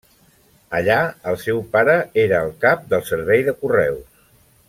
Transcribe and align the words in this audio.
Allà 0.77 0.95
el 1.31 1.37
seu 1.43 1.61
pare 1.75 1.97
era 2.23 2.41
el 2.47 2.51
cap 2.65 2.89
del 2.95 3.05
servei 3.11 3.47
de 3.51 3.57
correus. 3.61 4.27